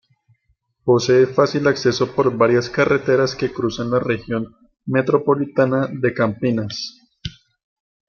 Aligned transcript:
Posee 0.83 1.27
fácil 1.27 1.67
acceso 1.67 2.15
por 2.15 2.35
varias 2.35 2.71
carreteras 2.71 3.35
que 3.35 3.53
cruzan 3.53 3.91
la 3.91 3.99
Región 3.99 4.55
Metropolitana 4.87 5.89
de 5.93 6.11
Campinas. 6.11 6.97